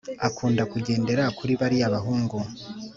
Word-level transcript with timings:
akunda 0.27 0.63
kugendera 0.71 1.23
kuri 1.37 1.53
bariya 1.61 1.93
bahungu 1.95 2.37